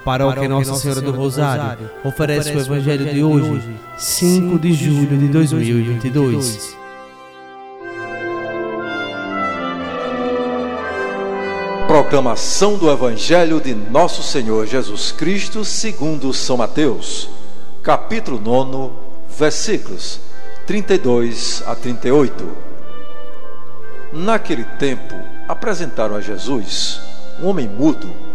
A 0.00 0.02
paróquia 0.02 0.48
Nossa 0.48 0.76
Senhora 0.76 1.02
do 1.02 1.10
Rosário 1.10 1.90
oferece 2.02 2.56
o 2.56 2.58
Evangelho 2.58 3.12
de 3.12 3.22
hoje, 3.22 3.76
5 3.98 4.58
de 4.58 4.72
julho 4.72 5.18
de 5.18 5.28
2022. 5.28 6.74
Proclamação 11.86 12.78
do 12.78 12.90
Evangelho 12.90 13.60
de 13.60 13.74
Nosso 13.74 14.22
Senhor 14.22 14.66
Jesus 14.66 15.12
Cristo, 15.12 15.66
segundo 15.66 16.32
São 16.32 16.56
Mateus, 16.56 17.28
capítulo 17.82 18.40
9, 18.40 18.94
versículos 19.38 20.18
32 20.66 21.62
a 21.66 21.74
38. 21.74 22.48
Naquele 24.14 24.64
tempo, 24.64 25.14
apresentaram 25.46 26.16
a 26.16 26.22
Jesus 26.22 27.02
um 27.42 27.48
homem 27.48 27.68
mudo 27.68 28.29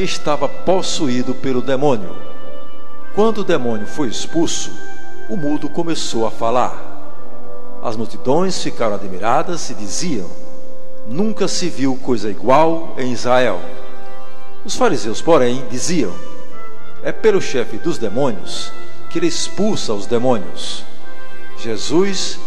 que 0.00 0.04
estava 0.04 0.48
possuído 0.48 1.34
pelo 1.34 1.60
demônio. 1.60 2.16
Quando 3.14 3.42
o 3.42 3.44
demônio 3.44 3.86
foi 3.86 4.08
expulso, 4.08 4.72
o 5.28 5.36
mudo 5.36 5.68
começou 5.68 6.26
a 6.26 6.30
falar. 6.30 6.74
As 7.82 7.98
multidões 7.98 8.62
ficaram 8.62 8.94
admiradas 8.94 9.68
e 9.68 9.74
diziam: 9.74 10.26
Nunca 11.06 11.46
se 11.46 11.68
viu 11.68 11.96
coisa 11.96 12.30
igual 12.30 12.94
em 12.96 13.12
Israel. 13.12 13.60
Os 14.64 14.74
fariseus, 14.74 15.20
porém, 15.20 15.66
diziam: 15.70 16.14
É 17.02 17.12
pelo 17.12 17.42
chefe 17.42 17.76
dos 17.76 17.98
demônios 17.98 18.72
que 19.10 19.18
ele 19.18 19.26
expulsa 19.26 19.92
os 19.92 20.06
demônios. 20.06 20.82
Jesus 21.58 22.40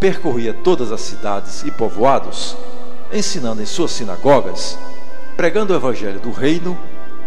percorria 0.00 0.52
todas 0.52 0.90
as 0.90 1.02
cidades 1.02 1.62
e 1.62 1.70
povoados, 1.70 2.56
ensinando 3.12 3.62
em 3.62 3.66
suas 3.66 3.92
sinagogas 3.92 4.76
pregando 5.36 5.74
o 5.74 5.76
evangelho 5.76 6.18
do 6.18 6.30
reino 6.30 6.76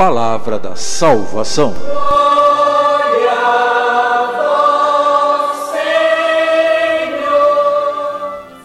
Palavra 0.00 0.58
da 0.58 0.74
salvação. 0.76 1.74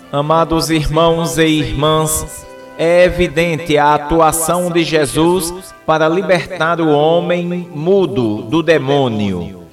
Amados 0.09 0.69
irmãos 0.69 1.37
e 1.37 1.45
irmãs, 1.45 2.47
é 2.77 3.03
evidente 3.03 3.77
a 3.77 3.95
atuação 3.95 4.71
de 4.71 4.85
Jesus 4.85 5.53
para 5.85 6.07
libertar 6.07 6.79
o 6.79 6.87
homem 6.87 7.69
mudo 7.75 8.43
do 8.43 8.63
demônio. 8.63 9.65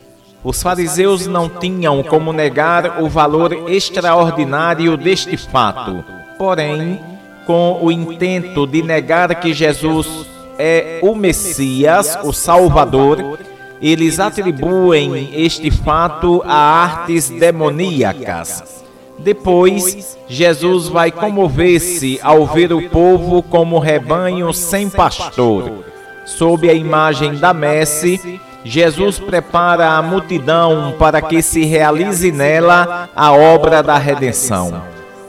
Os 0.43 0.61
fariseus 0.61 1.29
não 1.29 1.49
tinham 1.49 2.03
como 2.03 2.33
negar 2.33 3.01
o 3.01 3.09
valor 3.09 3.71
extraordinário 3.71 4.97
deste 4.97 5.37
fato. 5.37 6.05
Porém, 6.37 6.99
com 7.47 7.79
o 7.81 7.93
intento 7.93 8.67
de 8.67 8.83
negar 8.83 9.33
que 9.37 9.55
Jesus 9.55 10.32
é 10.63 11.01
o 11.03 11.15
Messias, 11.15 12.19
o 12.23 12.33
Salvador, 12.33 13.39
eles 13.81 14.21
atribuem 14.21 15.31
este 15.35 15.71
fato 15.71 16.41
a 16.47 16.55
artes 16.55 17.29
demoníacas. 17.29 18.85
Depois, 19.19 20.17
Jesus 20.29 20.89
vai 20.89 21.11
comover-se 21.11 22.19
ao 22.23 22.47
ver 22.47 22.73
o 22.73 22.89
povo 22.89 23.43
como 23.43 23.79
rebanho 23.79 24.53
sem 24.53 24.89
pastor. 24.89 25.85
Sob 26.25 26.69
a 26.71 26.73
imagem 26.73 27.35
da 27.35 27.53
messe, 27.53 28.41
Jesus 28.65 29.19
prepara 29.19 29.91
a 29.91 30.03
multidão 30.03 30.95
para 30.99 31.21
que 31.21 31.43
se 31.43 31.65
realize 31.65 32.31
nela 32.31 33.09
a 33.15 33.33
obra 33.33 33.83
da 33.83 33.99
redenção. 33.99 34.83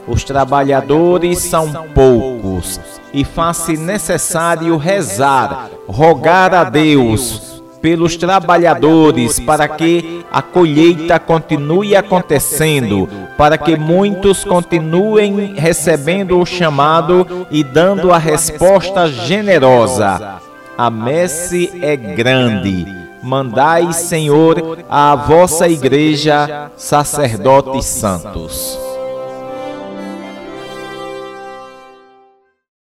Os 0.06 0.22
trabalhadores 0.24 1.38
são 1.38 1.72
poucos 1.94 2.80
e 3.12 3.24
faz-se 3.24 3.76
necessário 3.76 4.76
rezar, 4.76 5.70
rogar 5.86 6.54
a 6.54 6.64
Deus 6.64 7.62
pelos 7.80 8.16
trabalhadores 8.16 9.38
para 9.38 9.68
que 9.68 10.24
a 10.32 10.40
colheita 10.40 11.18
continue 11.18 11.94
acontecendo, 11.94 13.06
para 13.36 13.58
que 13.58 13.76
muitos 13.76 14.42
continuem 14.42 15.54
recebendo 15.54 16.40
o 16.40 16.46
chamado 16.46 17.46
e 17.50 17.62
dando 17.62 18.10
a 18.10 18.16
resposta 18.18 19.06
generosa. 19.06 20.40
A 20.76 20.90
messe 20.90 21.70
é 21.82 21.94
grande. 21.94 22.86
Mandai, 23.22 23.92
Senhor, 23.92 24.78
à 24.88 25.14
vossa 25.14 25.68
igreja 25.68 26.70
sacerdotes 26.76 27.84
santos. 27.84 28.83